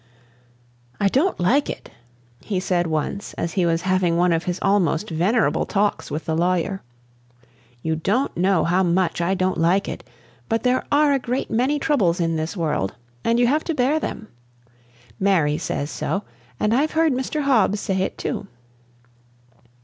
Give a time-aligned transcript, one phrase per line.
[0.99, 1.91] "I don't like it,"
[2.43, 6.35] he said once as he was having one of his almost venerable talks with the
[6.35, 6.81] lawyer.
[7.83, 10.03] "You don't know how much I don't like it;
[10.49, 13.99] but there are a great many troubles in this world, and you have to bear
[13.99, 14.29] them.
[15.19, 16.23] Mary says so,
[16.59, 17.43] and I've heard Mr.
[17.43, 18.47] Hobbs say it too.